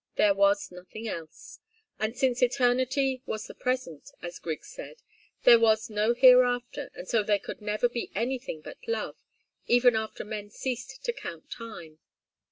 There 0.15 0.33
was 0.33 0.71
nothing 0.71 1.07
else. 1.07 1.59
And 1.99 2.17
since 2.17 2.41
eternity 2.41 3.21
was 3.27 3.45
the 3.45 3.53
present, 3.53 4.09
as 4.19 4.39
Griggs 4.39 4.67
said, 4.69 5.03
there 5.43 5.59
was 5.59 5.91
no 5.91 6.15
hereafter, 6.15 6.89
and 6.95 7.07
so 7.07 7.21
there 7.21 7.37
could 7.37 7.61
never 7.61 7.87
be 7.87 8.09
anything 8.15 8.61
but 8.61 8.79
love, 8.87 9.17
even 9.67 9.95
after 9.95 10.25
men 10.25 10.49
ceased 10.49 11.03
to 11.05 11.13
count 11.13 11.51
time. 11.51 11.99